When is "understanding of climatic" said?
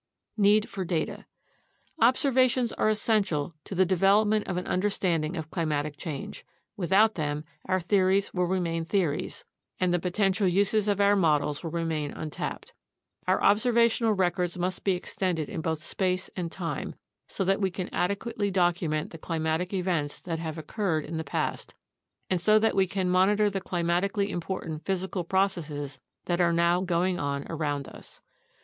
4.65-5.95